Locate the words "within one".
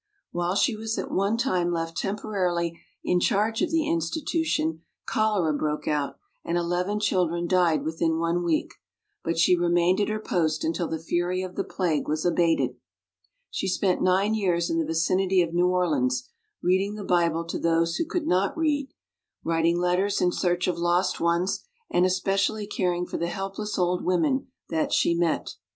7.83-8.43